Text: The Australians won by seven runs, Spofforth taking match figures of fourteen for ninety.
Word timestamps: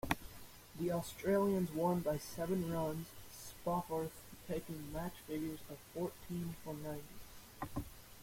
The 0.79 0.91
Australians 0.91 1.69
won 1.73 1.99
by 1.99 2.17
seven 2.17 2.71
runs, 2.73 3.05
Spofforth 3.31 4.09
taking 4.47 4.91
match 4.91 5.13
figures 5.27 5.59
of 5.69 5.77
fourteen 5.93 6.55
for 6.63 6.73
ninety. 6.73 7.83